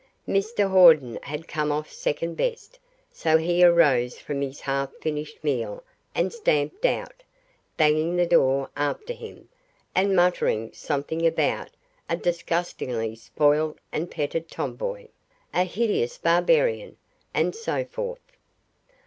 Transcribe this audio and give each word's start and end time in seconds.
Mr 0.27 0.67
Hawden 0.67 1.19
had 1.21 1.47
come 1.47 1.71
off 1.71 1.91
second 1.91 2.33
best, 2.33 2.79
so 3.11 3.37
he 3.37 3.63
arose 3.63 4.17
from 4.17 4.41
his 4.41 4.61
half 4.61 4.89
finished 4.99 5.43
meal 5.43 5.83
and 6.15 6.33
stamped 6.33 6.87
out, 6.87 7.21
banging 7.77 8.15
the 8.15 8.25
door 8.25 8.71
after 8.75 9.13
him, 9.13 9.47
and 9.93 10.15
muttering 10.15 10.71
something 10.73 11.23
about 11.27 11.69
"a 12.09 12.17
disgustingly 12.17 13.15
spoilt 13.15 13.77
and 13.91 14.09
petted 14.09 14.49
tomboy", 14.49 15.05
"a 15.53 15.65
hideous 15.65 16.17
barbarian", 16.17 16.97
and 17.31 17.55
so 17.55 17.85
forth. 17.85 18.35